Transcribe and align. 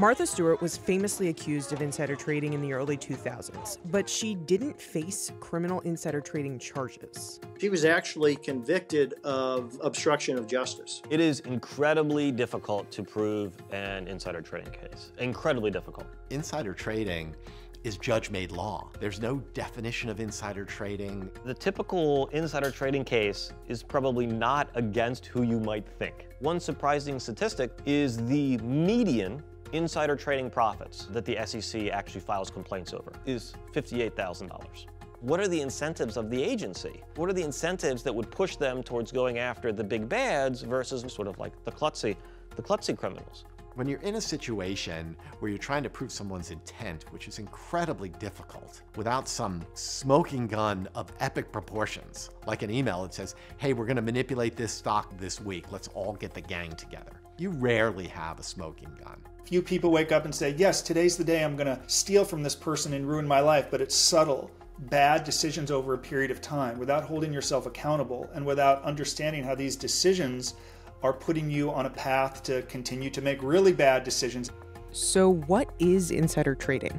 Martha 0.00 0.26
Stewart 0.26 0.62
was 0.62 0.78
famously 0.78 1.28
accused 1.28 1.74
of 1.74 1.82
insider 1.82 2.16
trading 2.16 2.54
in 2.54 2.62
the 2.62 2.72
early 2.72 2.96
2000s, 2.96 3.76
but 3.90 4.08
she 4.08 4.34
didn't 4.34 4.80
face 4.80 5.30
criminal 5.40 5.80
insider 5.80 6.22
trading 6.22 6.58
charges. 6.58 7.38
She 7.58 7.68
was 7.68 7.84
actually 7.84 8.36
convicted 8.36 9.12
of 9.24 9.78
obstruction 9.82 10.38
of 10.38 10.46
justice. 10.46 11.02
It 11.10 11.20
is 11.20 11.40
incredibly 11.40 12.32
difficult 12.32 12.90
to 12.92 13.02
prove 13.02 13.52
an 13.72 14.08
insider 14.08 14.40
trading 14.40 14.72
case. 14.72 15.12
Incredibly 15.18 15.70
difficult. 15.70 16.06
Insider 16.30 16.72
trading 16.72 17.36
is 17.84 17.98
judge 17.98 18.30
made 18.30 18.52
law. 18.52 18.88
There's 19.00 19.20
no 19.20 19.36
definition 19.52 20.08
of 20.08 20.18
insider 20.18 20.64
trading. 20.64 21.30
The 21.44 21.52
typical 21.52 22.28
insider 22.28 22.70
trading 22.70 23.04
case 23.04 23.52
is 23.68 23.82
probably 23.82 24.26
not 24.26 24.70
against 24.76 25.26
who 25.26 25.42
you 25.42 25.60
might 25.60 25.86
think. 25.86 26.26
One 26.38 26.58
surprising 26.58 27.20
statistic 27.20 27.70
is 27.84 28.16
the 28.28 28.56
median 28.58 29.42
insider 29.72 30.16
trading 30.16 30.50
profits 30.50 31.06
that 31.06 31.24
the 31.24 31.38
SEC 31.44 31.88
actually 31.88 32.20
files 32.20 32.50
complaints 32.50 32.92
over 32.92 33.12
is 33.26 33.54
$58,000. 33.74 34.86
What 35.20 35.38
are 35.38 35.48
the 35.48 35.60
incentives 35.60 36.16
of 36.16 36.30
the 36.30 36.42
agency? 36.42 37.02
What 37.16 37.28
are 37.28 37.34
the 37.34 37.42
incentives 37.42 38.02
that 38.04 38.14
would 38.14 38.30
push 38.30 38.56
them 38.56 38.82
towards 38.82 39.12
going 39.12 39.38
after 39.38 39.72
the 39.72 39.84
big 39.84 40.08
bads 40.08 40.62
versus 40.62 41.12
sort 41.12 41.28
of 41.28 41.38
like 41.38 41.52
the 41.64 41.72
klutzy, 41.72 42.16
the 42.56 42.62
klutzy 42.62 42.96
criminals? 42.96 43.44
When 43.76 43.86
you're 43.86 44.00
in 44.00 44.16
a 44.16 44.20
situation 44.20 45.16
where 45.38 45.48
you're 45.48 45.58
trying 45.58 45.84
to 45.84 45.90
prove 45.90 46.10
someone's 46.10 46.50
intent, 46.50 47.04
which 47.12 47.28
is 47.28 47.38
incredibly 47.38 48.08
difficult, 48.08 48.82
without 48.96 49.28
some 49.28 49.64
smoking 49.74 50.48
gun 50.48 50.88
of 50.96 51.12
epic 51.20 51.52
proportions, 51.52 52.30
like 52.46 52.62
an 52.62 52.70
email 52.70 53.02
that 53.02 53.14
says, 53.14 53.36
hey, 53.58 53.72
we're 53.72 53.86
gonna 53.86 54.02
manipulate 54.02 54.56
this 54.56 54.72
stock 54.72 55.16
this 55.18 55.40
week, 55.40 55.70
let's 55.70 55.86
all 55.88 56.14
get 56.14 56.34
the 56.34 56.40
gang 56.40 56.72
together. 56.72 57.12
You 57.38 57.50
rarely 57.50 58.08
have 58.08 58.40
a 58.40 58.42
smoking 58.42 58.90
gun. 59.04 59.22
Few 59.44 59.62
people 59.62 59.92
wake 59.92 60.10
up 60.10 60.24
and 60.24 60.34
say, 60.34 60.54
yes, 60.58 60.82
today's 60.82 61.16
the 61.16 61.24
day 61.24 61.44
I'm 61.44 61.56
gonna 61.56 61.80
steal 61.86 62.24
from 62.24 62.42
this 62.42 62.56
person 62.56 62.92
and 62.94 63.08
ruin 63.08 63.26
my 63.26 63.40
life, 63.40 63.68
but 63.70 63.80
it's 63.80 63.94
subtle 63.94 64.50
bad 64.88 65.24
decisions 65.24 65.70
over 65.70 65.94
a 65.94 65.98
period 65.98 66.30
of 66.30 66.40
time 66.40 66.78
without 66.78 67.04
holding 67.04 67.32
yourself 67.32 67.66
accountable 67.66 68.28
and 68.34 68.44
without 68.44 68.82
understanding 68.82 69.44
how 69.44 69.54
these 69.54 69.76
decisions 69.76 70.54
are 71.02 71.12
putting 71.12 71.50
you 71.50 71.70
on 71.70 71.86
a 71.86 71.90
path 71.90 72.42
to 72.44 72.62
continue 72.62 73.10
to 73.10 73.22
make 73.22 73.42
really 73.42 73.72
bad 73.72 74.04
decisions. 74.04 74.50
So, 74.90 75.30
what 75.30 75.70
is 75.78 76.10
insider 76.10 76.54
trading? 76.54 76.98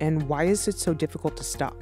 And 0.00 0.22
why 0.28 0.44
is 0.44 0.66
it 0.68 0.78
so 0.78 0.94
difficult 0.94 1.36
to 1.36 1.44
stop? 1.44 1.76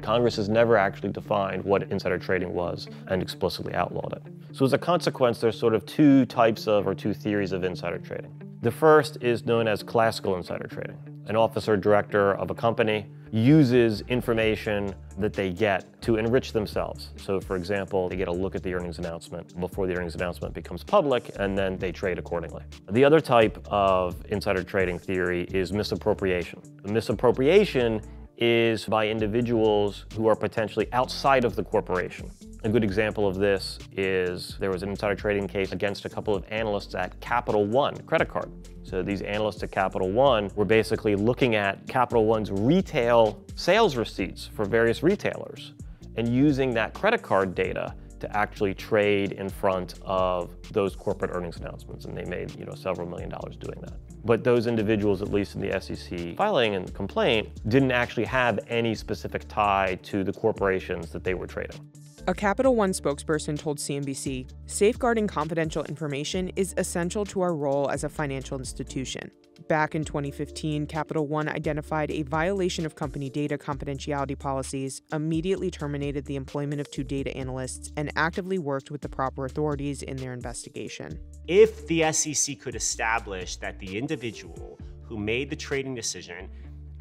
Congress 0.00 0.36
has 0.36 0.48
never 0.48 0.76
actually 0.76 1.10
defined 1.10 1.64
what 1.64 1.84
insider 1.84 2.18
trading 2.18 2.52
was 2.52 2.88
and 3.06 3.22
explicitly 3.22 3.72
outlawed 3.74 4.12
it. 4.14 4.22
So 4.54 4.64
as 4.64 4.72
a 4.72 4.78
consequence, 4.78 5.40
there's 5.40 5.58
sort 5.58 5.74
of 5.74 5.86
two 5.86 6.26
types 6.26 6.66
of 6.66 6.86
or 6.86 6.94
two 6.94 7.14
theories 7.14 7.52
of 7.52 7.62
insider 7.62 7.98
trading. 7.98 8.32
The 8.62 8.70
first 8.70 9.18
is 9.20 9.46
known 9.46 9.68
as 9.68 9.82
classical 9.82 10.36
insider 10.36 10.66
trading. 10.66 10.98
An 11.26 11.36
officer 11.36 11.76
director 11.76 12.34
of 12.34 12.50
a 12.50 12.54
company 12.54 13.06
uses 13.32 14.02
information 14.08 14.94
that 15.18 15.32
they 15.32 15.50
get 15.50 16.00
to 16.02 16.16
enrich 16.16 16.52
themselves. 16.52 17.10
So 17.16 17.40
for 17.40 17.56
example, 17.56 18.08
they 18.10 18.16
get 18.16 18.28
a 18.28 18.32
look 18.32 18.54
at 18.54 18.62
the 18.62 18.74
earnings 18.74 18.98
announcement 18.98 19.58
before 19.58 19.86
the 19.86 19.96
earnings 19.96 20.14
announcement 20.14 20.52
becomes 20.52 20.84
public 20.84 21.30
and 21.36 21.56
then 21.56 21.78
they 21.78 21.92
trade 21.92 22.18
accordingly. 22.18 22.62
The 22.90 23.04
other 23.04 23.20
type 23.20 23.58
of 23.70 24.22
insider 24.28 24.62
trading 24.62 24.98
theory 24.98 25.44
is 25.44 25.72
misappropriation. 25.72 26.60
Misappropriation 26.84 28.02
is 28.36 28.84
by 28.84 29.08
individuals 29.08 30.04
who 30.14 30.26
are 30.26 30.36
potentially 30.36 30.92
outside 30.92 31.44
of 31.44 31.56
the 31.56 31.64
corporation. 31.64 32.30
A 32.64 32.68
good 32.68 32.84
example 32.84 33.26
of 33.26 33.34
this 33.38 33.80
is 33.90 34.56
there 34.60 34.70
was 34.70 34.84
an 34.84 34.90
insider 34.90 35.16
trading 35.16 35.48
case 35.48 35.72
against 35.72 36.04
a 36.04 36.08
couple 36.08 36.32
of 36.32 36.44
analysts 36.48 36.94
at 36.94 37.18
Capital 37.20 37.64
One 37.64 37.96
credit 38.02 38.28
card. 38.28 38.52
So 38.84 39.02
these 39.02 39.20
analysts 39.20 39.64
at 39.64 39.72
Capital 39.72 40.12
One 40.12 40.48
were 40.54 40.64
basically 40.64 41.16
looking 41.16 41.56
at 41.56 41.84
Capital 41.88 42.24
One's 42.24 42.52
retail 42.52 43.42
sales 43.56 43.96
receipts 43.96 44.48
for 44.54 44.64
various 44.64 45.02
retailers 45.02 45.72
and 46.14 46.28
using 46.28 46.72
that 46.74 46.94
credit 46.94 47.20
card 47.20 47.56
data 47.56 47.96
to 48.20 48.36
actually 48.36 48.74
trade 48.74 49.32
in 49.32 49.48
front 49.48 49.94
of 50.02 50.54
those 50.70 50.94
corporate 50.94 51.32
earnings 51.34 51.56
announcements, 51.56 52.04
and 52.04 52.16
they 52.16 52.24
made 52.26 52.56
you 52.56 52.64
know 52.64 52.74
several 52.74 53.08
million 53.08 53.28
dollars 53.28 53.56
doing 53.56 53.80
that. 53.80 53.94
But 54.24 54.44
those 54.44 54.68
individuals, 54.68 55.20
at 55.20 55.32
least 55.32 55.56
in 55.56 55.60
the 55.60 55.80
SEC 55.80 56.36
filing 56.36 56.76
and 56.76 56.94
complaint, 56.94 57.48
didn't 57.68 57.90
actually 57.90 58.26
have 58.26 58.60
any 58.68 58.94
specific 58.94 59.48
tie 59.48 59.98
to 60.04 60.22
the 60.22 60.32
corporations 60.32 61.10
that 61.10 61.24
they 61.24 61.34
were 61.34 61.48
trading. 61.48 61.80
A 62.28 62.34
Capital 62.34 62.76
One 62.76 62.92
spokesperson 62.92 63.58
told 63.58 63.78
CNBC 63.78 64.48
safeguarding 64.66 65.26
confidential 65.26 65.82
information 65.82 66.50
is 66.54 66.72
essential 66.76 67.24
to 67.24 67.40
our 67.40 67.52
role 67.52 67.90
as 67.90 68.04
a 68.04 68.08
financial 68.08 68.58
institution. 68.58 69.28
Back 69.68 69.96
in 69.96 70.04
2015, 70.04 70.86
Capital 70.86 71.26
One 71.26 71.48
identified 71.48 72.12
a 72.12 72.22
violation 72.22 72.86
of 72.86 72.94
company 72.94 73.28
data 73.28 73.58
confidentiality 73.58 74.38
policies, 74.38 75.02
immediately 75.12 75.68
terminated 75.68 76.24
the 76.26 76.36
employment 76.36 76.80
of 76.80 76.88
two 76.92 77.02
data 77.02 77.36
analysts, 77.36 77.90
and 77.96 78.12
actively 78.14 78.60
worked 78.60 78.92
with 78.92 79.00
the 79.00 79.08
proper 79.08 79.44
authorities 79.44 80.04
in 80.04 80.16
their 80.16 80.32
investigation. 80.32 81.18
If 81.48 81.88
the 81.88 82.12
SEC 82.12 82.60
could 82.60 82.76
establish 82.76 83.56
that 83.56 83.80
the 83.80 83.98
individual 83.98 84.78
who 85.02 85.18
made 85.18 85.50
the 85.50 85.56
trading 85.56 85.96
decision 85.96 86.48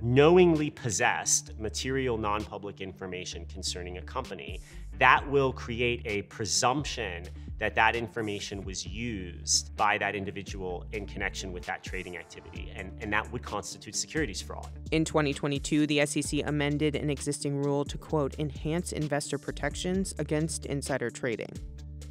knowingly 0.01 0.71
possessed 0.71 1.57
material 1.59 2.17
non 2.17 2.43
public 2.43 2.81
information 2.81 3.45
concerning 3.45 3.99
a 3.99 4.01
company, 4.01 4.59
that 5.01 5.27
will 5.27 5.51
create 5.51 6.03
a 6.05 6.21
presumption 6.23 7.25
that 7.57 7.73
that 7.73 7.95
information 7.95 8.63
was 8.63 8.85
used 8.85 9.75
by 9.75 9.97
that 9.97 10.15
individual 10.15 10.85
in 10.91 11.07
connection 11.07 11.51
with 11.51 11.65
that 11.65 11.83
trading 11.83 12.17
activity, 12.17 12.71
and, 12.75 12.91
and 13.01 13.11
that 13.11 13.31
would 13.31 13.41
constitute 13.41 13.95
securities 13.95 14.43
fraud. 14.43 14.69
In 14.91 15.03
2022, 15.03 15.87
the 15.87 16.05
SEC 16.05 16.41
amended 16.45 16.95
an 16.95 17.09
existing 17.09 17.63
rule 17.63 17.83
to, 17.83 17.97
quote, 17.97 18.35
enhance 18.37 18.91
investor 18.91 19.39
protections 19.39 20.13
against 20.19 20.67
insider 20.67 21.09
trading. 21.09 21.51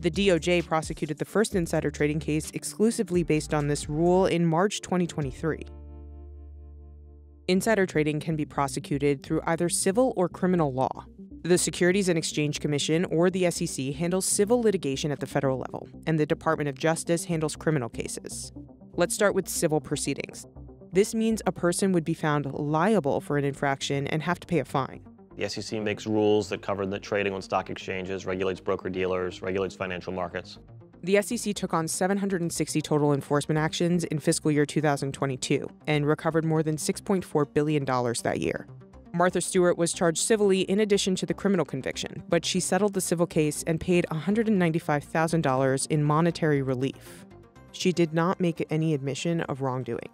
The 0.00 0.10
DOJ 0.10 0.66
prosecuted 0.66 1.18
the 1.18 1.24
first 1.24 1.54
insider 1.54 1.92
trading 1.92 2.18
case 2.18 2.50
exclusively 2.54 3.22
based 3.22 3.54
on 3.54 3.68
this 3.68 3.88
rule 3.88 4.26
in 4.26 4.44
March 4.44 4.80
2023. 4.80 5.64
Insider 7.46 7.86
trading 7.86 8.18
can 8.18 8.34
be 8.34 8.44
prosecuted 8.44 9.22
through 9.22 9.42
either 9.46 9.68
civil 9.68 10.12
or 10.16 10.28
criminal 10.28 10.72
law. 10.72 11.06
The 11.42 11.56
Securities 11.56 12.10
and 12.10 12.18
Exchange 12.18 12.60
Commission, 12.60 13.06
or 13.06 13.30
the 13.30 13.50
SEC, 13.50 13.94
handles 13.94 14.26
civil 14.26 14.60
litigation 14.60 15.10
at 15.10 15.20
the 15.20 15.26
federal 15.26 15.58
level, 15.58 15.88
and 16.06 16.20
the 16.20 16.26
Department 16.26 16.68
of 16.68 16.78
Justice 16.78 17.24
handles 17.24 17.56
criminal 17.56 17.88
cases. 17.88 18.52
Let's 18.92 19.14
start 19.14 19.34
with 19.34 19.48
civil 19.48 19.80
proceedings. 19.80 20.46
This 20.92 21.14
means 21.14 21.40
a 21.46 21.52
person 21.52 21.92
would 21.92 22.04
be 22.04 22.12
found 22.12 22.52
liable 22.52 23.22
for 23.22 23.38
an 23.38 23.46
infraction 23.46 24.06
and 24.08 24.22
have 24.22 24.38
to 24.40 24.46
pay 24.46 24.58
a 24.58 24.66
fine. 24.66 25.00
The 25.38 25.48
SEC 25.48 25.80
makes 25.80 26.06
rules 26.06 26.50
that 26.50 26.60
cover 26.60 26.84
the 26.84 26.98
trading 26.98 27.32
on 27.32 27.40
stock 27.40 27.70
exchanges, 27.70 28.26
regulates 28.26 28.60
broker 28.60 28.90
dealers, 28.90 29.40
regulates 29.40 29.74
financial 29.74 30.12
markets. 30.12 30.58
The 31.02 31.22
SEC 31.22 31.54
took 31.54 31.72
on 31.72 31.88
760 31.88 32.82
total 32.82 33.14
enforcement 33.14 33.58
actions 33.58 34.04
in 34.04 34.18
fiscal 34.18 34.50
year 34.50 34.66
2022 34.66 35.66
and 35.86 36.06
recovered 36.06 36.44
more 36.44 36.62
than 36.62 36.76
$6.4 36.76 37.54
billion 37.54 37.86
that 37.86 38.40
year. 38.40 38.66
Martha 39.12 39.40
Stewart 39.40 39.76
was 39.76 39.92
charged 39.92 40.18
civilly 40.18 40.60
in 40.62 40.80
addition 40.80 41.16
to 41.16 41.26
the 41.26 41.34
criminal 41.34 41.64
conviction, 41.64 42.22
but 42.28 42.44
she 42.44 42.60
settled 42.60 42.94
the 42.94 43.00
civil 43.00 43.26
case 43.26 43.64
and 43.66 43.80
paid 43.80 44.06
$195,000 44.10 45.86
in 45.88 46.04
monetary 46.04 46.62
relief. 46.62 47.24
She 47.72 47.92
did 47.92 48.14
not 48.14 48.40
make 48.40 48.64
any 48.70 48.94
admission 48.94 49.40
of 49.42 49.62
wrongdoing. 49.62 50.08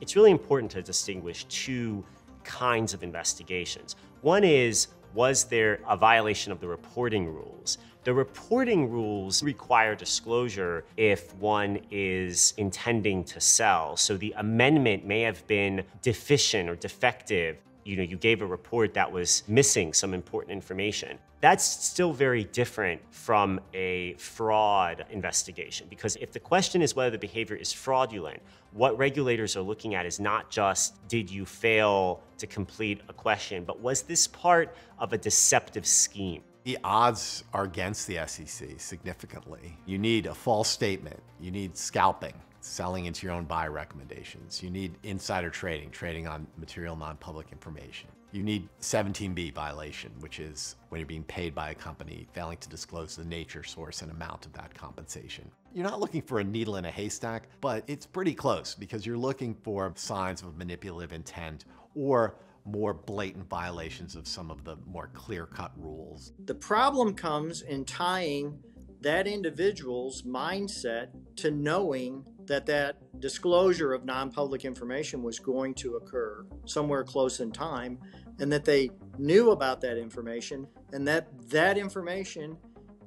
It's 0.00 0.16
really 0.16 0.30
important 0.30 0.70
to 0.72 0.82
distinguish 0.82 1.44
two 1.44 2.04
kinds 2.44 2.94
of 2.94 3.02
investigations. 3.02 3.96
One 4.20 4.44
is 4.44 4.88
was 5.14 5.44
there 5.44 5.80
a 5.88 5.96
violation 5.96 6.52
of 6.52 6.60
the 6.60 6.68
reporting 6.68 7.26
rules? 7.26 7.78
The 8.04 8.14
reporting 8.14 8.90
rules 8.90 9.42
require 9.42 9.94
disclosure 9.94 10.84
if 10.96 11.34
one 11.36 11.80
is 11.90 12.54
intending 12.56 13.22
to 13.24 13.40
sell. 13.40 13.96
So 13.96 14.16
the 14.16 14.34
amendment 14.38 15.04
may 15.04 15.20
have 15.20 15.46
been 15.46 15.84
deficient 16.00 16.70
or 16.70 16.76
defective 16.76 17.58
you 17.84 17.96
know, 17.96 18.02
you 18.02 18.16
gave 18.16 18.42
a 18.42 18.46
report 18.46 18.94
that 18.94 19.10
was 19.10 19.42
missing 19.48 19.92
some 19.92 20.14
important 20.14 20.52
information. 20.52 21.18
That's 21.40 21.64
still 21.64 22.12
very 22.12 22.44
different 22.44 23.00
from 23.10 23.60
a 23.74 24.14
fraud 24.14 25.04
investigation 25.10 25.88
because 25.90 26.16
if 26.16 26.32
the 26.32 26.38
question 26.38 26.82
is 26.82 26.94
whether 26.94 27.10
the 27.10 27.18
behavior 27.18 27.56
is 27.56 27.72
fraudulent, 27.72 28.40
what 28.72 28.96
regulators 28.96 29.56
are 29.56 29.62
looking 29.62 29.94
at 29.94 30.06
is 30.06 30.20
not 30.20 30.50
just 30.50 31.06
did 31.08 31.30
you 31.30 31.44
fail 31.44 32.22
to 32.38 32.46
complete 32.46 33.00
a 33.08 33.12
question, 33.12 33.64
but 33.64 33.80
was 33.80 34.02
this 34.02 34.26
part 34.28 34.76
of 34.98 35.12
a 35.12 35.18
deceptive 35.18 35.86
scheme? 35.86 36.42
The 36.64 36.78
odds 36.84 37.42
are 37.52 37.64
against 37.64 38.06
the 38.06 38.20
SEC 38.24 38.80
significantly. 38.80 39.76
You 39.84 39.98
need 39.98 40.26
a 40.26 40.34
false 40.34 40.68
statement, 40.68 41.20
you 41.40 41.50
need 41.50 41.76
scalping 41.76 42.34
selling 42.64 43.06
into 43.06 43.26
your 43.26 43.34
own 43.34 43.44
buy 43.44 43.66
recommendations. 43.66 44.62
You 44.62 44.70
need 44.70 44.96
insider 45.02 45.50
trading, 45.50 45.90
trading 45.90 46.26
on 46.26 46.46
material 46.56 46.96
non-public 46.96 47.48
information. 47.52 48.08
You 48.32 48.42
need 48.42 48.68
17B 48.80 49.52
violation, 49.52 50.10
which 50.20 50.40
is 50.40 50.76
when 50.88 50.98
you're 50.98 51.06
being 51.06 51.24
paid 51.24 51.54
by 51.54 51.70
a 51.70 51.74
company 51.74 52.26
failing 52.32 52.56
to 52.58 52.68
disclose 52.68 53.14
the 53.14 53.24
nature, 53.24 53.62
source, 53.62 54.00
and 54.00 54.10
amount 54.10 54.46
of 54.46 54.54
that 54.54 54.74
compensation. 54.74 55.50
You're 55.74 55.84
not 55.84 56.00
looking 56.00 56.22
for 56.22 56.40
a 56.40 56.44
needle 56.44 56.76
in 56.76 56.86
a 56.86 56.90
haystack, 56.90 57.48
but 57.60 57.84
it's 57.88 58.06
pretty 58.06 58.34
close 58.34 58.74
because 58.74 59.04
you're 59.04 59.18
looking 59.18 59.54
for 59.54 59.92
signs 59.96 60.40
of 60.40 60.56
manipulative 60.56 61.12
intent 61.12 61.66
or 61.94 62.36
more 62.64 62.94
blatant 62.94 63.48
violations 63.48 64.16
of 64.16 64.26
some 64.26 64.50
of 64.50 64.64
the 64.64 64.76
more 64.86 65.10
clear 65.12 65.46
cut 65.46 65.72
rules. 65.76 66.32
The 66.44 66.54
problem 66.54 67.14
comes 67.14 67.62
in 67.62 67.84
tying 67.84 68.58
that 69.02 69.26
individual's 69.26 70.22
mindset 70.22 71.08
to 71.36 71.50
knowing 71.50 72.24
that 72.46 72.66
that 72.66 72.96
disclosure 73.20 73.92
of 73.92 74.04
non-public 74.04 74.64
information 74.64 75.22
was 75.22 75.38
going 75.38 75.74
to 75.74 75.96
occur 75.96 76.44
somewhere 76.64 77.04
close 77.04 77.40
in 77.40 77.52
time 77.52 77.98
and 78.40 78.50
that 78.52 78.64
they 78.64 78.90
knew 79.18 79.50
about 79.50 79.80
that 79.80 79.98
information 79.98 80.66
and 80.92 81.06
that 81.06 81.28
that 81.48 81.78
information 81.78 82.56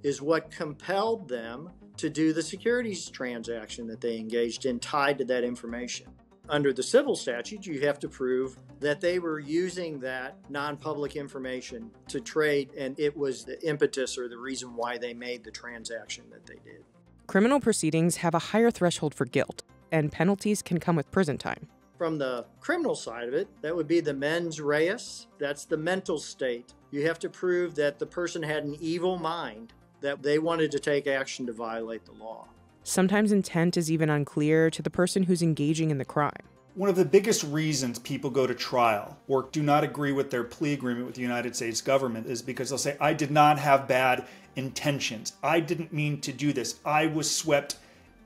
is 0.04 0.22
what 0.22 0.52
compelled 0.52 1.28
them 1.28 1.70
to 1.98 2.10
do 2.10 2.34
the 2.34 2.42
securities 2.42 3.10
transaction 3.10 3.88
that 3.88 4.02
they 4.02 4.18
engaged 4.18 4.66
in 4.66 4.80
tied 4.80 5.18
to 5.18 5.26
that 5.26 5.44
information. 5.44 6.08
Under 6.48 6.72
the 6.72 6.84
civil 6.84 7.16
statute, 7.16 7.66
you 7.66 7.82
have 7.82 8.00
to 8.00 8.08
prove 8.08 8.58
that 8.80 9.02
they 9.02 9.18
were 9.20 9.40
using 9.40 10.00
that 10.02 10.38
non 10.50 10.78
public 10.78 11.16
information 11.16 11.90
to 12.08 12.20
trade, 12.20 12.70
and 12.78 13.00
it 13.00 13.16
was 13.16 13.44
the 13.44 13.62
impetus 13.68 14.18
or 14.18 14.30
the 14.30 14.38
reason 14.38 14.76
why 14.76 14.98
they 14.98 15.14
made 15.14 15.44
the 15.44 15.52
transaction 15.52 16.26
that 16.32 16.46
they 16.46 16.60
did. 16.64 16.84
Criminal 17.28 17.60
proceedings 17.60 18.18
have 18.18 18.36
a 18.36 18.40
higher 18.40 18.70
threshold 18.70 19.16
for 19.16 19.26
guilt, 19.26 19.64
and 19.92 20.12
penalties 20.12 20.62
can 20.62 20.80
come 20.80 20.96
with 20.96 21.10
prison 21.10 21.38
time. 21.38 21.68
From 21.98 22.18
the 22.18 22.46
criminal 22.60 22.94
side 22.94 23.28
of 23.28 23.34
it, 23.34 23.48
that 23.62 23.76
would 23.76 23.88
be 23.88 24.02
the 24.02 24.14
mens 24.14 24.62
rea. 24.62 24.98
That's 25.40 25.66
the 25.66 25.78
mental 25.78 26.20
state. 26.20 26.74
You 26.92 27.08
have 27.08 27.18
to 27.20 27.30
prove 27.30 27.74
that 27.76 27.98
the 27.98 28.06
person 28.06 28.44
had 28.44 28.66
an 28.66 28.76
evil 28.80 29.18
mind, 29.18 29.74
that 30.02 30.22
they 30.22 30.38
wanted 30.38 30.72
to 30.72 30.80
take 30.80 31.08
action 31.08 31.48
to 31.48 31.54
violate 31.54 32.06
the 32.06 32.12
law. 32.12 32.48
Sometimes 32.88 33.32
intent 33.32 33.78
is 33.78 33.90
even 33.90 34.12
unclear 34.12 34.70
to 34.70 34.84
the 34.84 34.92
person 34.92 35.24
who's 35.24 35.42
engaging 35.42 35.90
in 35.90 35.98
the 35.98 36.06
crime. 36.06 36.44
One 36.76 36.88
of 36.88 36.96
the 36.96 37.04
biggest 37.04 37.44
reasons 37.44 37.98
people 37.98 38.30
go 38.30 38.46
to 38.46 38.54
trial 38.54 39.18
or 39.28 39.50
do 39.52 39.64
not 39.64 39.84
agree 39.84 40.12
with 40.12 40.30
their 40.30 40.44
plea 40.44 40.74
agreement 40.74 41.08
with 41.08 41.16
the 41.16 41.24
United 41.24 41.56
States 41.56 41.82
government 41.82 42.28
is 42.28 42.44
because 42.44 42.70
they'll 42.70 42.78
say, 42.78 42.96
I 43.02 43.16
did 43.16 43.32
not 43.32 43.58
have 43.58 43.88
bad 43.88 44.28
intentions. 44.56 45.34
I 45.42 45.62
didn't 45.62 45.94
mean 45.94 46.22
to 46.22 46.32
do 46.32 46.54
this. 46.54 46.80
I 46.86 47.08
was 47.08 47.36
swept 47.36 47.78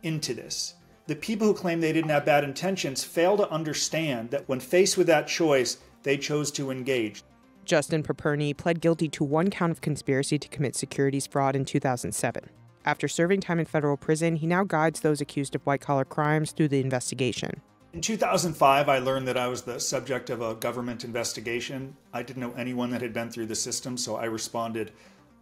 into 0.04 0.34
this. 0.34 0.74
The 1.08 1.16
people 1.16 1.48
who 1.48 1.54
claim 1.54 1.80
they 1.80 1.94
didn't 1.94 2.10
have 2.10 2.26
bad 2.26 2.44
intentions 2.44 3.02
fail 3.02 3.38
to 3.38 3.50
understand 3.50 4.32
that 4.32 4.50
when 4.50 4.60
faced 4.60 4.98
with 4.98 5.08
that 5.08 5.30
choice, 5.30 5.78
they 6.04 6.18
chose 6.18 6.52
to 6.52 6.70
engage. 6.70 7.24
Justin 7.64 8.04
Paperny 8.04 8.58
pled 8.58 8.82
guilty 8.82 9.08
to 9.08 9.24
one 9.24 9.50
count 9.50 9.72
of 9.72 9.80
conspiracy 9.80 10.38
to 10.38 10.50
commit 10.50 10.76
securities 10.76 11.28
fraud 11.28 11.56
in 11.56 11.64
2007. 11.64 12.50
After 12.86 13.08
serving 13.08 13.42
time 13.42 13.60
in 13.60 13.66
federal 13.66 13.98
prison, 13.98 14.38
he 14.38 14.48
now 14.48 14.64
guides 14.64 15.02
those 15.02 15.22
accused 15.22 15.56
of 15.56 15.66
white 15.66 15.82
collar 15.82 16.06
crimes 16.06 16.52
through 16.52 16.70
the 16.70 16.80
investigation. 16.80 17.62
In 17.92 18.02
2005, 18.02 18.88
I 18.88 19.00
learned 19.00 19.28
that 19.28 19.38
I 19.38 19.48
was 19.48 19.64
the 19.64 19.80
subject 19.80 20.30
of 20.30 20.42
a 20.42 20.56
government 20.56 21.04
investigation. 21.04 21.96
I 22.14 22.22
didn't 22.22 22.42
know 22.42 22.54
anyone 22.54 22.92
that 22.92 23.02
had 23.02 23.14
been 23.14 23.32
through 23.32 23.48
the 23.48 23.56
system, 23.56 23.98
so 23.98 24.16
I 24.16 24.26
responded 24.26 24.92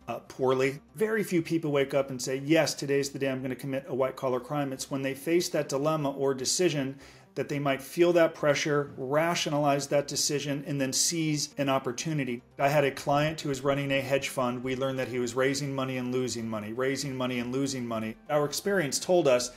uh, 0.08 0.20
poorly. 0.30 0.80
Very 0.96 1.24
few 1.24 1.42
people 1.42 1.72
wake 1.72 1.94
up 1.94 2.10
and 2.10 2.22
say, 2.22 2.42
Yes, 2.46 2.74
today's 2.74 3.10
the 3.10 3.20
day 3.20 3.30
I'm 3.30 3.40
going 3.40 3.50
to 3.50 3.56
commit 3.56 3.86
a 3.88 3.96
white 3.96 4.16
collar 4.16 4.40
crime. 4.40 4.72
It's 4.72 4.90
when 4.90 5.02
they 5.02 5.14
face 5.14 5.50
that 5.50 5.68
dilemma 5.68 6.12
or 6.12 6.34
decision 6.34 6.98
that 7.38 7.50
they 7.50 7.60
might 7.60 7.84
feel 7.84 8.12
that 8.14 8.34
pressure, 8.34 8.90
rationalize 8.98 9.86
that 9.88 10.08
decision, 10.08 10.64
and 10.66 10.82
then 10.82 10.92
seize 10.92 11.54
an 11.60 11.70
opportunity. 11.70 12.42
I 12.58 12.68
had 12.68 12.84
a 12.84 12.90
client 12.90 13.40
who 13.40 13.50
was 13.50 13.62
running 13.62 13.92
a 13.92 14.02
hedge 14.02 14.30
fund. 14.30 14.64
We 14.64 14.76
learned 14.76 14.98
that 14.98 15.08
he 15.08 15.20
was 15.20 15.36
raising 15.36 15.74
money 15.74 15.98
and 15.98 16.12
losing 16.12 16.50
money, 16.50 16.74
raising 16.74 17.16
money 17.16 17.38
and 17.38 17.52
losing 17.52 17.86
money. 17.86 18.16
Our 18.28 18.44
experience 18.44 18.98
told 18.98 19.28
us 19.28 19.52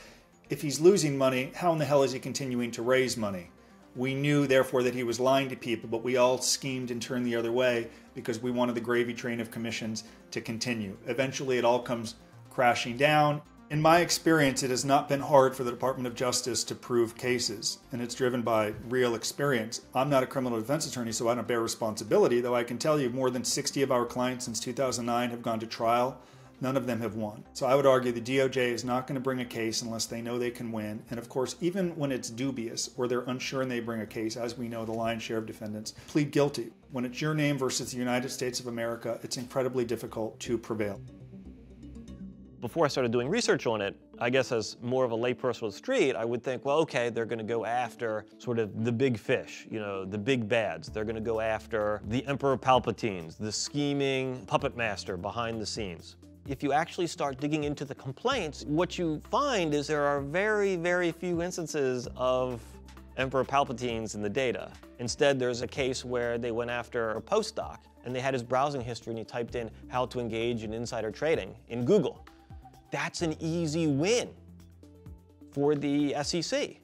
if 0.51 0.61
he's 0.61 0.79
losing 0.79 1.17
money, 1.17 1.51
how 1.55 1.73
in 1.73 1.79
the 1.79 1.85
hell 1.85 2.03
is 2.03 2.11
he 2.11 2.19
continuing 2.19 2.69
to 2.69 2.83
raise 2.83 3.17
money? 3.17 3.49
We 3.95 4.13
knew, 4.13 4.45
therefore, 4.45 4.83
that 4.83 4.93
he 4.93 5.03
was 5.03 5.19
lying 5.19 5.49
to 5.49 5.55
people, 5.55 5.89
but 5.89 6.03
we 6.03 6.17
all 6.17 6.37
schemed 6.37 6.91
and 6.91 7.01
turned 7.01 7.25
the 7.25 7.35
other 7.35 7.51
way 7.51 7.87
because 8.13 8.39
we 8.39 8.51
wanted 8.51 8.75
the 8.75 8.81
gravy 8.81 9.15
train 9.15 9.39
of 9.39 9.49
commissions 9.49 10.03
to 10.29 10.39
continue. 10.39 10.95
Eventually, 11.07 11.57
it 11.57 11.65
all 11.65 11.81
comes 11.81 12.13
crashing 12.51 12.95
down. 12.95 13.41
In 13.71 13.81
my 13.81 13.99
experience, 13.99 14.63
it 14.63 14.69
has 14.69 14.83
not 14.83 15.07
been 15.07 15.21
hard 15.21 15.55
for 15.55 15.63
the 15.63 15.71
Department 15.71 16.05
of 16.05 16.13
Justice 16.13 16.65
to 16.65 16.75
prove 16.75 17.15
cases, 17.15 17.77
and 17.93 18.01
it's 18.01 18.13
driven 18.13 18.41
by 18.41 18.73
real 18.89 19.15
experience. 19.15 19.79
I'm 19.95 20.09
not 20.09 20.23
a 20.23 20.27
criminal 20.27 20.59
defense 20.59 20.85
attorney, 20.85 21.13
so 21.13 21.29
I 21.29 21.35
don't 21.35 21.47
bear 21.47 21.61
responsibility, 21.61 22.41
though 22.41 22.53
I 22.53 22.65
can 22.65 22.77
tell 22.77 22.99
you 22.99 23.09
more 23.09 23.29
than 23.29 23.45
60 23.45 23.81
of 23.81 23.89
our 23.89 24.05
clients 24.05 24.43
since 24.43 24.59
2009 24.59 25.29
have 25.29 25.41
gone 25.41 25.61
to 25.61 25.67
trial. 25.67 26.19
None 26.59 26.75
of 26.75 26.85
them 26.85 26.99
have 26.99 27.15
won. 27.15 27.45
So 27.53 27.65
I 27.65 27.75
would 27.75 27.85
argue 27.85 28.11
the 28.11 28.19
DOJ 28.19 28.57
is 28.57 28.83
not 28.83 29.07
going 29.07 29.15
to 29.15 29.21
bring 29.21 29.39
a 29.39 29.45
case 29.45 29.83
unless 29.83 30.05
they 30.05 30.21
know 30.21 30.37
they 30.37 30.51
can 30.51 30.73
win. 30.73 31.01
And 31.09 31.17
of 31.17 31.29
course, 31.29 31.55
even 31.61 31.95
when 31.95 32.11
it's 32.11 32.29
dubious 32.29 32.89
or 32.97 33.07
they're 33.07 33.21
unsure 33.21 33.61
and 33.61 33.71
they 33.71 33.79
bring 33.79 34.01
a 34.01 34.05
case, 34.05 34.35
as 34.35 34.57
we 34.57 34.67
know, 34.67 34.83
the 34.83 34.91
lion's 34.91 35.23
share 35.23 35.37
of 35.37 35.45
defendants 35.45 35.93
plead 36.07 36.31
guilty. 36.31 36.73
When 36.91 37.05
it's 37.05 37.21
your 37.21 37.33
name 37.33 37.57
versus 37.57 37.93
the 37.93 37.97
United 37.97 38.31
States 38.31 38.59
of 38.59 38.67
America, 38.67 39.17
it's 39.23 39.37
incredibly 39.37 39.85
difficult 39.85 40.37
to 40.41 40.57
prevail 40.57 40.99
before 42.61 42.85
I 42.85 42.87
started 42.87 43.11
doing 43.11 43.27
research 43.27 43.65
on 43.65 43.81
it, 43.81 43.95
I 44.19 44.29
guess 44.29 44.51
as 44.51 44.77
more 44.81 45.03
of 45.03 45.11
a 45.11 45.17
layperson 45.17 45.63
on 45.63 45.69
the 45.69 45.75
street, 45.75 46.15
I 46.15 46.23
would 46.23 46.43
think, 46.43 46.63
well, 46.63 46.77
okay, 46.79 47.09
they're 47.09 47.25
to 47.39 47.43
go 47.43 47.65
after 47.65 48.25
sort 48.37 48.59
of 48.59 48.85
the 48.85 48.91
big 48.91 49.17
fish, 49.17 49.67
you 49.69 49.79
know, 49.79 50.05
the 50.05 50.17
big 50.17 50.47
bads. 50.47 50.87
They're 50.87 51.03
to 51.15 51.21
go 51.21 51.39
after 51.39 52.01
the 52.07 52.25
Emperor 52.27 52.57
Palpatines, 52.57 53.35
the 53.35 53.51
scheming 53.51 54.45
puppet 54.45 54.77
master 54.77 55.17
behind 55.17 55.59
the 55.59 55.65
scenes. 55.65 56.17
If 56.47 56.61
you 56.61 56.71
actually 56.71 57.07
start 57.07 57.39
digging 57.39 57.63
into 57.63 57.83
the 57.83 57.95
complaints, 57.95 58.63
what 58.67 58.97
you 58.97 59.21
find 59.31 59.73
is 59.73 59.87
there 59.87 60.05
are 60.05 60.21
very, 60.21 60.75
very 60.75 61.11
few 61.11 61.41
instances 61.41 62.07
of 62.15 62.61
Emperor 63.17 63.43
Palpatines 63.43 64.13
in 64.13 64.21
the 64.21 64.29
data. 64.29 64.71
Instead, 64.99 65.39
there's 65.39 65.61
a 65.61 65.67
case 65.67 66.05
where 66.05 66.37
they 66.37 66.51
went 66.51 66.69
after 66.69 67.11
a 67.11 67.21
postdoc 67.21 67.77
and 68.05 68.15
they 68.15 68.19
had 68.19 68.33
his 68.33 68.43
browsing 68.43 68.81
history 68.81 69.11
and 69.11 69.17
he 69.19 69.25
typed 69.25 69.55
in 69.55 69.69
how 69.87 70.05
to 70.05 70.19
engage 70.19 70.63
in 70.63 70.73
insider 70.73 71.11
trading 71.11 71.55
in 71.69 71.85
Google. 71.85 72.23
That's 72.91 73.21
an 73.21 73.35
easy 73.39 73.87
win 73.87 74.29
for 75.51 75.75
the 75.75 76.15
SEC. 76.23 76.77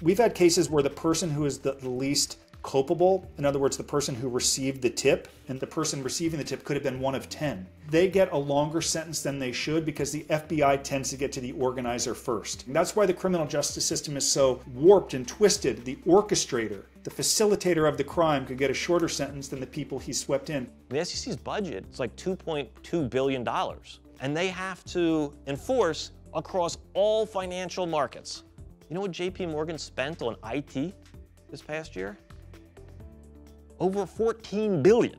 We've 0.00 0.18
had 0.18 0.34
cases 0.34 0.70
where 0.70 0.82
the 0.82 0.90
person 0.90 1.28
who 1.28 1.44
is 1.44 1.58
the 1.58 1.74
least 1.86 2.38
culpable, 2.62 3.30
in 3.38 3.44
other 3.44 3.58
words, 3.58 3.76
the 3.76 3.82
person 3.82 4.14
who 4.14 4.28
received 4.28 4.82
the 4.82 4.90
tip, 4.90 5.28
and 5.48 5.58
the 5.58 5.66
person 5.66 6.02
receiving 6.02 6.38
the 6.38 6.44
tip 6.44 6.64
could 6.64 6.76
have 6.76 6.82
been 6.82 7.00
one 7.00 7.14
of 7.14 7.28
10. 7.28 7.66
They 7.88 8.08
get 8.08 8.32
a 8.32 8.36
longer 8.36 8.80
sentence 8.80 9.22
than 9.22 9.38
they 9.38 9.50
should 9.50 9.84
because 9.84 10.12
the 10.12 10.24
FBI 10.24 10.82
tends 10.82 11.10
to 11.10 11.16
get 11.16 11.32
to 11.32 11.40
the 11.40 11.52
organizer 11.52 12.14
first. 12.14 12.66
And 12.66 12.76
that's 12.76 12.94
why 12.94 13.06
the 13.06 13.14
criminal 13.14 13.46
justice 13.46 13.84
system 13.84 14.16
is 14.16 14.30
so 14.30 14.60
warped 14.74 15.14
and 15.14 15.26
twisted. 15.26 15.84
The 15.84 15.96
orchestrator, 16.06 16.84
the 17.02 17.10
facilitator 17.10 17.88
of 17.88 17.96
the 17.96 18.04
crime, 18.04 18.46
could 18.46 18.58
get 18.58 18.70
a 18.70 18.74
shorter 18.74 19.08
sentence 19.08 19.48
than 19.48 19.60
the 19.60 19.66
people 19.66 19.98
he 19.98 20.12
swept 20.12 20.50
in. 20.50 20.70
The 20.90 21.04
SEC's 21.04 21.36
budget 21.36 21.86
is 21.90 21.98
like 21.98 22.14
$2.2 22.16 23.10
billion 23.10 23.44
and 24.20 24.36
they 24.36 24.48
have 24.48 24.84
to 24.84 25.32
enforce 25.46 26.12
across 26.34 26.78
all 26.94 27.26
financial 27.26 27.86
markets. 27.86 28.44
You 28.88 28.94
know 28.94 29.00
what 29.02 29.12
JP 29.12 29.50
Morgan 29.50 29.78
spent 29.78 30.22
on 30.22 30.36
IT 30.44 30.94
this 31.50 31.62
past 31.62 31.96
year? 31.96 32.18
Over 33.78 34.04
14 34.04 34.82
billion. 34.82 35.18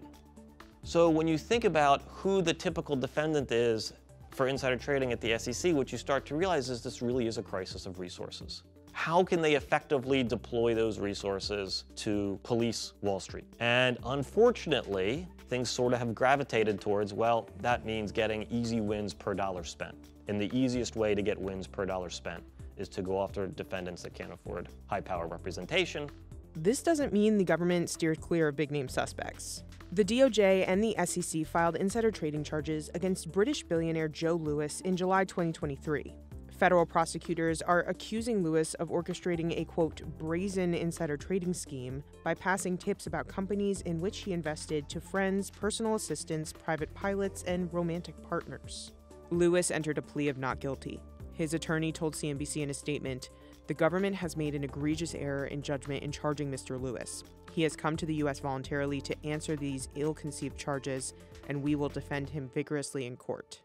So 0.84 1.10
when 1.10 1.28
you 1.28 1.38
think 1.38 1.64
about 1.64 2.02
who 2.08 2.42
the 2.42 2.54
typical 2.54 2.96
defendant 2.96 3.52
is 3.52 3.94
for 4.32 4.48
insider 4.48 4.78
trading 4.78 5.12
at 5.12 5.22
the 5.22 5.38
SEC, 5.38 5.74
what 5.74 5.92
you 5.92 5.98
start 5.98 6.26
to 6.28 6.36
realize 6.36 6.70
is 6.70 6.82
this 6.82 7.02
really 7.02 7.28
is 7.28 7.38
a 7.38 7.44
crisis 7.44 7.86
of 7.86 8.00
resources. 8.00 8.64
How 8.94 9.24
can 9.24 9.42
they 9.42 9.56
effectively 9.56 10.24
deploy 10.24 10.74
those 10.74 11.00
resources 11.00 11.86
to 11.98 12.40
police 12.44 12.94
Wall 13.02 13.20
Street? 13.20 13.46
And 13.60 13.98
unfortunately, 14.06 15.28
things 15.52 15.70
sort 15.70 15.92
of 15.92 16.00
have 16.00 16.16
gravitated 16.16 16.80
towards, 16.80 17.14
well, 17.14 17.50
that 17.60 17.86
means 17.86 18.14
getting 18.14 18.48
easy 18.50 18.80
wins 18.80 19.14
per 19.14 19.34
dollar 19.34 19.66
spent. 19.66 19.98
And 20.30 20.40
the 20.40 20.50
easiest 20.58 20.96
way 20.96 21.14
to 21.14 21.22
get 21.22 21.38
wins 21.38 21.68
per 21.68 21.86
dollar 21.86 22.10
spent 22.10 22.42
is 22.78 22.88
to 22.88 23.02
go 23.02 23.22
after 23.22 23.48
defendants 23.48 24.02
that 24.04 24.14
can't 24.14 24.32
afford 24.32 24.70
high 24.88 25.02
power 25.02 25.28
representation. 25.28 26.10
This 26.56 26.82
doesn't 26.82 27.12
mean 27.12 27.38
the 27.38 27.44
government 27.44 27.90
steered 27.90 28.22
clear 28.22 28.48
of 28.48 28.56
big 28.56 28.72
name 28.72 28.88
suspects. 28.88 29.66
The 29.92 30.06
DOJ 30.06 30.64
and 30.70 30.82
the 30.82 30.96
SEC 31.06 31.46
filed 31.46 31.76
insider 31.76 32.12
trading 32.12 32.46
charges 32.46 32.90
against 32.94 33.30
British 33.30 33.62
billionaire 33.62 34.08
Joe 34.08 34.36
Lewis 34.36 34.80
in 34.80 34.96
July 34.96 35.26
2023. 35.26 36.16
Federal 36.62 36.86
prosecutors 36.86 37.64
are 37.64 37.80
accusing 37.88 38.44
Lewis 38.44 38.76
of 38.76 38.90
orchestrating 38.90 39.60
a 39.60 39.66
quote, 39.66 40.04
brazen 40.20 40.76
insider 40.76 41.18
trading 41.18 41.56
scheme 41.56 42.04
by 42.24 42.36
passing 42.36 42.78
tips 42.78 43.08
about 43.08 43.28
companies 43.28 43.82
in 43.82 44.00
which 44.00 44.20
he 44.20 44.32
invested 44.32 44.88
to 44.88 45.02
friends, 45.02 45.50
personal 45.50 45.96
assistants, 45.96 46.54
private 46.54 46.94
pilots, 46.94 47.42
and 47.48 47.74
romantic 47.74 48.14
partners. 48.30 48.92
Lewis 49.32 49.72
entered 49.72 49.98
a 49.98 50.04
plea 50.04 50.28
of 50.28 50.38
not 50.38 50.60
guilty. 50.60 51.02
His 51.34 51.56
attorney 51.56 51.92
told 51.92 52.14
CNBC 52.14 52.62
in 52.62 52.70
a 52.70 52.76
statement 52.76 53.32
the 53.66 53.74
government 53.74 54.16
has 54.18 54.38
made 54.38 54.54
an 54.54 54.64
egregious 54.64 55.16
error 55.16 55.48
in 55.48 55.64
judgment 55.64 56.04
in 56.04 56.12
charging 56.12 56.52
Mr. 56.52 56.80
Lewis. 56.80 57.24
He 57.54 57.64
has 57.64 57.76
come 57.76 57.98
to 57.98 58.06
the 58.06 58.16
U.S. 58.18 58.40
voluntarily 58.40 59.02
to 59.02 59.26
answer 59.26 59.56
these 59.56 59.90
ill 59.96 60.14
conceived 60.14 60.60
charges, 60.60 61.16
and 61.50 61.64
we 61.64 61.74
will 61.74 61.90
defend 61.90 62.30
him 62.30 62.52
vigorously 62.54 63.08
in 63.08 63.18
court. 63.18 63.62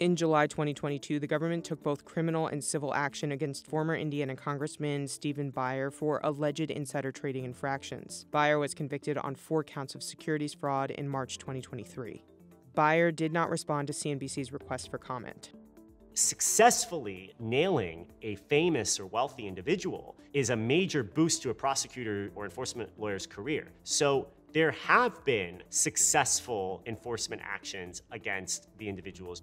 In 0.00 0.16
July 0.16 0.48
2022, 0.48 1.20
the 1.20 1.28
government 1.28 1.64
took 1.64 1.80
both 1.80 2.04
criminal 2.04 2.48
and 2.48 2.64
civil 2.64 2.92
action 2.94 3.30
against 3.30 3.64
former 3.64 3.94
Indiana 3.94 4.34
Congressman 4.34 5.06
Stephen 5.06 5.50
Buyer 5.50 5.88
for 5.88 6.20
alleged 6.24 6.68
insider 6.72 7.12
trading 7.12 7.44
infractions. 7.44 8.26
Buyer 8.32 8.58
was 8.58 8.74
convicted 8.74 9.16
on 9.18 9.36
four 9.36 9.62
counts 9.62 9.94
of 9.94 10.02
securities 10.02 10.52
fraud 10.52 10.90
in 10.90 11.08
March 11.08 11.38
2023. 11.38 12.24
Buyer 12.74 13.12
did 13.12 13.32
not 13.32 13.50
respond 13.50 13.86
to 13.86 13.92
CNBC's 13.92 14.52
request 14.52 14.90
for 14.90 14.98
comment. 14.98 15.52
Successfully 16.14 17.32
nailing 17.38 18.08
a 18.22 18.34
famous 18.34 18.98
or 18.98 19.06
wealthy 19.06 19.46
individual 19.46 20.16
is 20.32 20.50
a 20.50 20.56
major 20.56 21.04
boost 21.04 21.40
to 21.42 21.50
a 21.50 21.54
prosecutor 21.54 22.32
or 22.34 22.44
enforcement 22.44 22.90
lawyer's 22.98 23.28
career. 23.28 23.68
So 23.84 24.26
there 24.52 24.72
have 24.72 25.24
been 25.24 25.62
successful 25.68 26.82
enforcement 26.86 27.42
actions 27.44 28.02
against 28.10 28.68
the 28.78 28.88
individuals. 28.88 29.42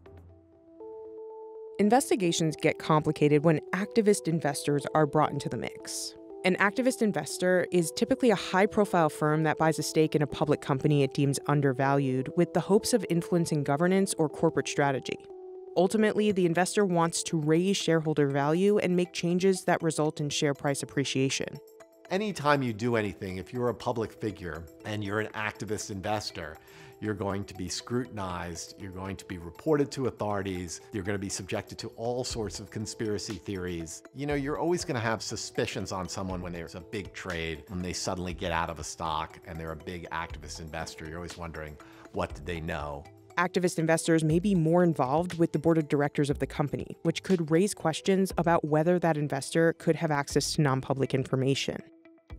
Investigations 1.82 2.56
get 2.56 2.78
complicated 2.78 3.44
when 3.44 3.60
activist 3.74 4.28
investors 4.28 4.86
are 4.94 5.08
brought 5.08 5.32
into 5.32 5.50
the 5.50 5.58
mix. 5.58 6.14
An 6.46 6.56
activist 6.58 7.02
investor 7.02 7.66
is 7.72 7.92
typically 7.96 8.30
a 8.30 8.36
high 8.36 8.68
profile 8.68 9.10
firm 9.10 9.42
that 9.42 9.58
buys 9.58 9.80
a 9.80 9.82
stake 9.82 10.14
in 10.14 10.22
a 10.22 10.28
public 10.28 10.62
company 10.62 11.02
it 11.02 11.16
deems 11.16 11.40
undervalued 11.48 12.30
with 12.38 12.54
the 12.54 12.60
hopes 12.60 12.94
of 12.94 13.04
influencing 13.10 13.64
governance 13.64 14.14
or 14.20 14.30
corporate 14.30 14.68
strategy. 14.68 15.26
Ultimately, 15.76 16.32
the 16.32 16.46
investor 16.46 16.86
wants 16.86 17.24
to 17.24 17.40
raise 17.40 17.78
shareholder 17.78 18.28
value 18.28 18.78
and 18.78 18.96
make 18.96 19.12
changes 19.12 19.64
that 19.64 19.82
result 19.82 20.22
in 20.22 20.30
share 20.30 20.54
price 20.54 20.84
appreciation. 20.84 21.58
Anytime 22.12 22.62
you 22.62 22.74
do 22.74 22.96
anything, 22.96 23.38
if 23.38 23.52
you're 23.52 23.70
a 23.70 23.74
public 23.74 24.14
figure 24.14 24.66
and 24.86 25.04
you're 25.04 25.22
an 25.22 25.32
activist 25.34 25.90
investor, 25.90 26.58
you're 27.02 27.16
going 27.16 27.44
to 27.46 27.56
be 27.56 27.68
scrutinized, 27.68 28.76
you're 28.80 28.92
going 28.92 29.18
to 29.18 29.26
be 29.26 29.40
reported 29.40 29.92
to 29.92 30.06
authorities, 30.06 30.82
you're 30.94 31.04
going 31.04 31.18
to 31.18 31.20
be 31.20 31.30
subjected 31.30 31.78
to 31.80 31.88
all 31.98 32.24
sorts 32.24 32.60
of 32.60 32.70
conspiracy 32.70 33.34
theories. 33.34 34.04
You 34.16 34.28
know, 34.28 34.36
you're 34.36 34.60
always 34.60 34.86
going 34.86 34.96
to 34.96 35.02
have 35.02 35.24
suspicions 35.24 35.92
on 35.92 36.08
someone 36.08 36.42
when 36.42 36.54
there's 36.54 36.76
a 36.76 36.80
big 36.80 37.12
trade, 37.12 37.64
when 37.70 37.82
they 37.82 37.92
suddenly 37.92 38.36
get 38.36 38.52
out 38.52 38.70
of 38.70 38.80
a 38.80 38.84
stock 38.84 39.40
and 39.48 39.60
they're 39.60 39.72
a 39.72 39.76
big 39.76 40.08
activist 40.12 40.62
investor. 40.62 41.06
You're 41.06 41.18
always 41.18 41.38
wondering, 41.38 41.76
what 42.14 42.36
did 42.36 42.46
they 42.46 42.62
know? 42.62 43.04
Activist 43.38 43.80
investors 43.80 44.24
may 44.24 44.38
be 44.38 44.54
more 44.54 44.84
involved 44.84 45.40
with 45.40 45.54
the 45.54 45.60
board 45.60 45.80
of 45.80 45.88
directors 45.88 46.30
of 46.30 46.38
the 46.38 46.46
company, 46.46 46.96
which 47.02 47.24
could 47.24 47.50
raise 47.50 47.74
questions 47.74 48.32
about 48.38 48.64
whether 48.64 49.00
that 49.00 49.18
investor 49.18 49.74
could 49.74 49.96
have 49.96 50.12
access 50.12 50.54
to 50.54 50.62
non 50.62 50.82
public 50.82 51.16
information 51.16 51.82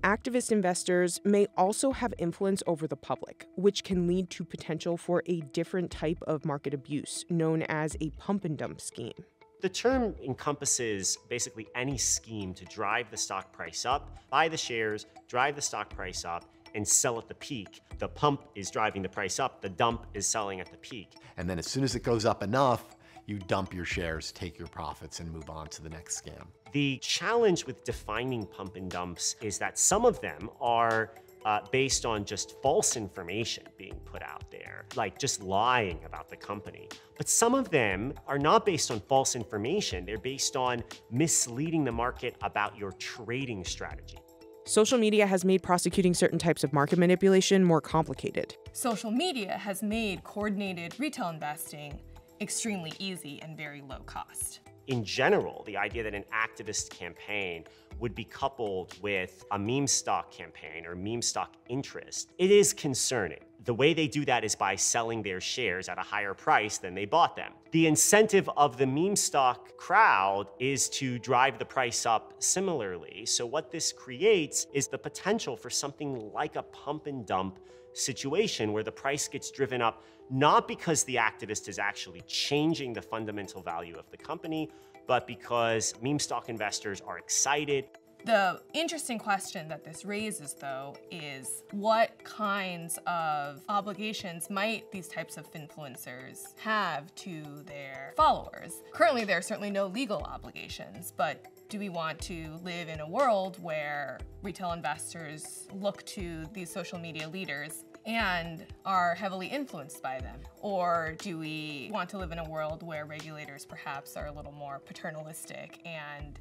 activist 0.02 0.52
investors 0.52 1.20
may 1.24 1.46
also 1.56 1.92
have 1.92 2.12
influence 2.18 2.62
over 2.66 2.86
the 2.86 2.96
public, 2.96 3.46
which 3.56 3.84
can 3.84 4.06
lead 4.06 4.30
to 4.30 4.44
potential 4.44 4.96
for 4.96 5.22
a 5.26 5.40
different 5.52 5.90
type 5.90 6.18
of 6.26 6.44
market 6.44 6.74
abuse 6.74 7.24
known 7.30 7.62
as 7.62 7.96
a 8.00 8.10
pump 8.10 8.44
and 8.44 8.58
dump 8.58 8.80
scheme. 8.80 9.24
The 9.60 9.68
term 9.68 10.14
encompasses 10.24 11.16
basically 11.28 11.68
any 11.76 11.96
scheme 11.96 12.52
to 12.54 12.64
drive 12.64 13.10
the 13.10 13.16
stock 13.16 13.52
price 13.52 13.86
up, 13.86 14.18
buy 14.28 14.48
the 14.48 14.56
shares, 14.56 15.06
drive 15.28 15.54
the 15.54 15.62
stock 15.62 15.88
price 15.90 16.24
up, 16.24 16.44
and 16.74 16.86
sell 16.86 17.18
at 17.18 17.28
the 17.28 17.34
peak. 17.34 17.80
The 17.98 18.08
pump 18.08 18.42
is 18.56 18.70
driving 18.70 19.02
the 19.02 19.08
price 19.08 19.38
up, 19.38 19.60
the 19.60 19.68
dump 19.68 20.06
is 20.14 20.26
selling 20.26 20.58
at 20.58 20.70
the 20.72 20.78
peak. 20.78 21.12
And 21.36 21.48
then 21.48 21.60
as 21.60 21.66
soon 21.66 21.84
as 21.84 21.94
it 21.94 22.02
goes 22.02 22.24
up 22.24 22.42
enough, 22.42 22.96
you 23.32 23.38
dump 23.46 23.72
your 23.72 23.86
shares, 23.86 24.30
take 24.32 24.58
your 24.58 24.68
profits, 24.68 25.20
and 25.20 25.32
move 25.32 25.48
on 25.48 25.66
to 25.68 25.82
the 25.82 25.88
next 25.88 26.22
scam. 26.22 26.46
The 26.72 26.98
challenge 26.98 27.66
with 27.66 27.82
defining 27.82 28.44
pump 28.46 28.76
and 28.76 28.90
dumps 28.90 29.36
is 29.40 29.58
that 29.58 29.78
some 29.78 30.04
of 30.04 30.20
them 30.20 30.50
are 30.60 31.14
uh, 31.46 31.60
based 31.72 32.04
on 32.04 32.24
just 32.24 32.60
false 32.62 32.96
information 32.96 33.64
being 33.78 33.98
put 34.04 34.22
out 34.22 34.44
there, 34.50 34.84
like 34.96 35.18
just 35.18 35.42
lying 35.42 35.98
about 36.04 36.28
the 36.28 36.36
company. 36.36 36.88
But 37.16 37.28
some 37.28 37.54
of 37.54 37.70
them 37.70 38.12
are 38.26 38.38
not 38.38 38.66
based 38.66 38.90
on 38.90 39.00
false 39.00 39.34
information, 39.34 40.04
they're 40.04 40.18
based 40.18 40.54
on 40.54 40.84
misleading 41.10 41.84
the 41.84 41.92
market 41.92 42.36
about 42.42 42.76
your 42.76 42.92
trading 42.92 43.64
strategy. 43.64 44.18
Social 44.64 44.98
media 44.98 45.26
has 45.26 45.44
made 45.44 45.62
prosecuting 45.62 46.14
certain 46.14 46.38
types 46.38 46.62
of 46.62 46.72
market 46.72 46.96
manipulation 46.98 47.64
more 47.64 47.80
complicated. 47.80 48.56
Social 48.72 49.10
media 49.10 49.54
has 49.54 49.82
made 49.82 50.22
coordinated 50.22 50.94
retail 51.00 51.30
investing 51.30 51.98
extremely 52.42 52.92
easy 52.98 53.40
and 53.40 53.56
very 53.56 53.80
low 53.80 54.00
cost. 54.04 54.60
In 54.88 55.04
general, 55.04 55.62
the 55.64 55.76
idea 55.76 56.02
that 56.02 56.14
an 56.14 56.24
activist 56.34 56.90
campaign 56.90 57.64
would 58.00 58.14
be 58.16 58.24
coupled 58.24 59.00
with 59.00 59.44
a 59.52 59.58
meme 59.58 59.86
stock 59.86 60.32
campaign 60.32 60.84
or 60.84 60.96
meme 60.96 61.22
stock 61.22 61.54
interest, 61.68 62.32
it 62.38 62.50
is 62.50 62.72
concerning. 62.72 63.38
The 63.64 63.72
way 63.72 63.94
they 63.94 64.08
do 64.08 64.24
that 64.24 64.42
is 64.42 64.56
by 64.56 64.74
selling 64.74 65.22
their 65.22 65.40
shares 65.40 65.88
at 65.88 65.96
a 65.98 66.02
higher 66.02 66.34
price 66.34 66.78
than 66.78 66.96
they 66.96 67.04
bought 67.04 67.36
them. 67.36 67.52
The 67.70 67.86
incentive 67.86 68.50
of 68.56 68.76
the 68.76 68.88
meme 68.88 69.14
stock 69.14 69.76
crowd 69.76 70.48
is 70.58 70.88
to 70.90 71.20
drive 71.20 71.60
the 71.60 71.64
price 71.64 72.04
up 72.04 72.34
similarly. 72.42 73.24
So, 73.24 73.46
what 73.46 73.70
this 73.70 73.92
creates 73.92 74.66
is 74.74 74.88
the 74.88 74.98
potential 74.98 75.56
for 75.56 75.70
something 75.70 76.32
like 76.32 76.56
a 76.56 76.62
pump 76.62 77.06
and 77.06 77.24
dump 77.24 77.60
situation 77.92 78.72
where 78.72 78.82
the 78.82 78.92
price 78.92 79.28
gets 79.28 79.50
driven 79.50 79.82
up 79.82 80.02
not 80.30 80.66
because 80.66 81.04
the 81.04 81.16
activist 81.16 81.68
is 81.68 81.78
actually 81.78 82.22
changing 82.22 82.92
the 82.92 83.02
fundamental 83.02 83.60
value 83.60 83.96
of 83.96 84.10
the 84.10 84.16
company, 84.16 84.70
but 85.06 85.26
because 85.26 85.94
meme 86.00 86.18
stock 86.18 86.48
investors 86.48 87.02
are 87.06 87.18
excited. 87.18 87.84
The 88.24 88.62
interesting 88.72 89.18
question 89.18 89.66
that 89.68 89.84
this 89.84 90.04
raises, 90.04 90.54
though, 90.54 90.94
is 91.10 91.64
what 91.72 92.22
kinds 92.22 92.98
of 93.06 93.60
obligations 93.68 94.48
might 94.48 94.90
these 94.92 95.08
types 95.08 95.36
of 95.36 95.50
influencers 95.52 96.56
have 96.60 97.12
to 97.16 97.42
their 97.66 98.14
followers? 98.16 98.80
Currently, 98.92 99.24
there 99.24 99.38
are 99.38 99.42
certainly 99.42 99.70
no 99.70 99.88
legal 99.88 100.22
obligations, 100.22 101.12
but 101.16 101.44
do 101.72 101.78
we 101.78 101.88
want 101.88 102.20
to 102.20 102.60
live 102.62 102.90
in 102.90 103.00
a 103.00 103.08
world 103.08 103.56
where 103.62 104.18
retail 104.42 104.72
investors 104.72 105.66
look 105.72 106.04
to 106.04 106.44
these 106.52 106.70
social 106.70 106.98
media 106.98 107.26
leaders 107.26 107.86
and 108.04 108.66
are 108.84 109.14
heavily 109.14 109.46
influenced 109.46 110.02
by 110.02 110.20
them? 110.20 110.38
Or 110.60 111.14
do 111.20 111.38
we 111.38 111.88
want 111.90 112.10
to 112.10 112.18
live 112.18 112.30
in 112.30 112.40
a 112.40 112.44
world 112.46 112.82
where 112.82 113.06
regulators 113.06 113.64
perhaps 113.64 114.18
are 114.18 114.26
a 114.26 114.32
little 114.32 114.52
more 114.52 114.80
paternalistic 114.80 115.80
and 115.86 116.38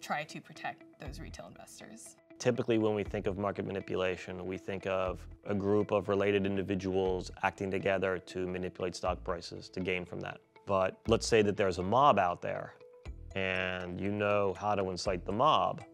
try 0.00 0.24
to 0.24 0.40
protect 0.40 0.82
those 1.00 1.20
retail 1.20 1.46
investors? 1.46 2.16
Typically, 2.40 2.78
when 2.78 2.96
we 2.96 3.04
think 3.04 3.28
of 3.28 3.38
market 3.38 3.64
manipulation, 3.64 4.44
we 4.44 4.58
think 4.58 4.88
of 4.88 5.24
a 5.46 5.54
group 5.54 5.92
of 5.92 6.08
related 6.08 6.46
individuals 6.46 7.30
acting 7.44 7.70
together 7.70 8.18
to 8.26 8.44
manipulate 8.48 8.96
stock 8.96 9.22
prices 9.22 9.68
to 9.68 9.78
gain 9.78 10.04
from 10.04 10.18
that. 10.18 10.40
But 10.66 10.98
let's 11.06 11.28
say 11.28 11.42
that 11.42 11.56
there's 11.56 11.78
a 11.78 11.82
mob 11.84 12.18
out 12.18 12.42
there 12.42 12.74
and 13.38 14.00
you 14.00 14.10
know 14.10 14.52
how 14.58 14.74
to 14.74 14.90
incite 14.90 15.24
the 15.24 15.32
mob, 15.32 15.84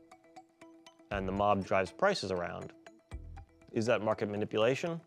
and 1.11 1.29
the 1.29 1.33
mob 1.33 1.65
drives 1.65 1.93
prices 1.93 2.31
around. 2.31 2.73
Is 3.73 3.85
that 3.87 4.03
market 4.03 4.31
manipulation? 4.31 4.99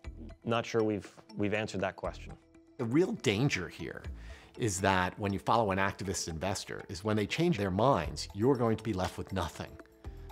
Not 0.45 0.63
sure 0.65 0.83
we've, 0.83 1.11
we've 1.35 1.55
answered 1.55 1.81
that 1.81 1.95
question. 1.95 2.33
The 2.77 2.85
real 2.85 3.13
danger 3.13 3.67
here 3.67 4.03
is 4.59 4.79
that 4.81 5.17
when 5.17 5.33
you 5.33 5.39
follow 5.39 5.71
an 5.71 5.79
activist 5.79 6.27
investor 6.27 6.83
is 6.89 7.03
when 7.03 7.15
they 7.15 7.25
change 7.25 7.57
their 7.57 7.71
minds, 7.71 8.27
you're 8.35 8.55
going 8.55 8.77
to 8.77 8.83
be 8.83 8.93
left 8.93 9.17
with 9.17 9.33
nothing 9.33 9.71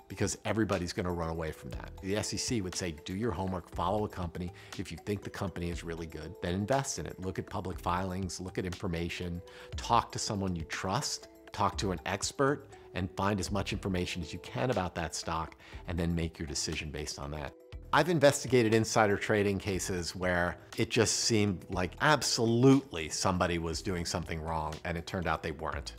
because 0.08 0.38
everybody's 0.46 0.94
going 0.94 1.08
to 1.08 1.12
run 1.12 1.30
away 1.30 1.52
from 1.52 1.72
that. 1.72 1.90
The 2.04 2.22
SEC 2.22 2.62
would 2.64 2.76
say, 2.76 2.94
do 3.06 3.16
your 3.16 3.32
homework, 3.32 3.68
follow 3.70 4.06
a 4.06 4.08
company. 4.08 4.54
If 4.78 4.92
you 4.92 4.98
think 5.06 5.24
the 5.24 5.32
company 5.32 5.72
is 5.72 5.84
really 5.84 6.06
good, 6.06 6.36
then 6.44 6.54
invest 6.54 7.00
in 7.00 7.08
it. 7.08 7.20
Look 7.20 7.40
at 7.40 7.50
public 7.50 7.80
filings, 7.80 8.40
look 8.40 8.60
at 8.60 8.66
information, 8.66 9.42
talk 9.76 10.12
to 10.12 10.20
someone 10.20 10.56
you 10.56 10.66
trust 10.66 11.30
talk 11.56 11.78
to 11.78 11.92
an 11.92 12.02
expert 12.06 12.68
and 12.96 13.10
find 13.16 13.40
as 13.40 13.52
much 13.52 13.72
information 13.72 14.22
as 14.22 14.34
you 14.34 14.40
can 14.40 14.72
about 14.72 14.94
that 14.96 15.16
stock 15.16 15.56
and 15.88 15.98
then 15.98 16.14
make 16.14 16.38
your 16.38 16.48
decision 16.48 16.92
based 16.92 17.18
on 17.18 17.32
that. 17.32 17.54
I've 17.94 18.10
investigated 18.10 18.74
insider 18.74 19.16
trading 19.16 19.58
cases 19.58 20.14
where 20.14 20.58
it 20.78 20.90
just 20.90 21.20
seemed 21.20 21.66
like 21.70 21.92
absolutely 22.02 23.08
somebody 23.08 23.58
was 23.58 23.82
doing 23.82 24.06
something 24.06 24.42
wrong 24.42 24.74
and 24.84 24.98
it 24.98 25.08
turned 25.08 25.28
out 25.28 25.44
they 25.44 25.52
weren't. 25.52 25.94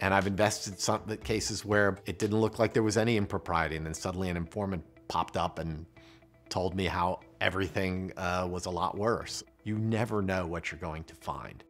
And 0.00 0.14
I've 0.14 0.26
invested 0.26 0.80
some 0.80 1.02
cases 1.22 1.64
where 1.64 1.98
it 2.06 2.18
didn't 2.18 2.40
look 2.40 2.58
like 2.58 2.72
there 2.72 2.82
was 2.82 2.96
any 2.96 3.18
impropriety 3.18 3.76
and 3.76 3.84
then 3.84 3.94
suddenly 3.94 4.30
an 4.30 4.38
informant 4.38 4.84
popped 5.08 5.36
up 5.36 5.58
and 5.58 5.84
told 6.48 6.74
me 6.74 6.86
how 6.86 7.20
everything 7.42 8.10
uh, 8.16 8.48
was 8.50 8.64
a 8.64 8.70
lot 8.70 8.96
worse. 8.96 9.42
You 9.64 9.76
never 9.76 10.22
know 10.22 10.46
what 10.46 10.70
you're 10.70 10.80
going 10.80 11.04
to 11.04 11.14
find. 11.14 11.62